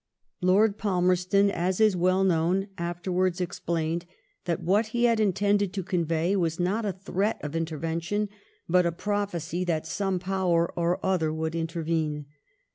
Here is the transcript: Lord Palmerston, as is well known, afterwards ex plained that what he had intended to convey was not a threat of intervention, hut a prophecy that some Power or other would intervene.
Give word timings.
Lord 0.41 0.79
Palmerston, 0.79 1.51
as 1.51 1.79
is 1.79 1.95
well 1.95 2.23
known, 2.23 2.69
afterwards 2.75 3.39
ex 3.39 3.59
plained 3.59 4.07
that 4.45 4.63
what 4.63 4.87
he 4.97 5.03
had 5.03 5.19
intended 5.19 5.73
to 5.73 5.83
convey 5.83 6.35
was 6.35 6.59
not 6.59 6.85
a 6.87 6.91
threat 6.93 7.39
of 7.43 7.55
intervention, 7.55 8.27
hut 8.67 8.87
a 8.87 8.91
prophecy 8.91 9.63
that 9.65 9.85
some 9.85 10.17
Power 10.17 10.73
or 10.75 10.99
other 11.05 11.31
would 11.31 11.53
intervene. 11.53 12.25